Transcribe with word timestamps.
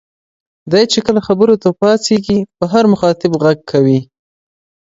دی 0.71 0.83
چې 0.91 0.99
کله 1.07 1.19
خبرو 1.27 1.55
ته 1.63 1.69
پاڅېږي 1.79 2.39
په 2.57 2.65
هر 2.71 2.83
مخاطب 2.93 3.31
هم 3.35 3.39
غږ 3.43 3.57
کوي. 3.71 3.99